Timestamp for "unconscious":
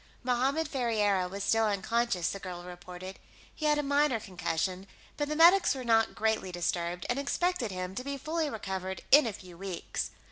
1.65-2.27